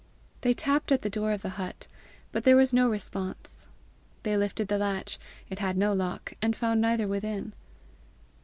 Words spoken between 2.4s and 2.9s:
there was no